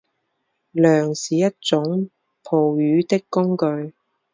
[0.71, 2.09] 梁是一种
[2.43, 3.93] 捕鱼的工具。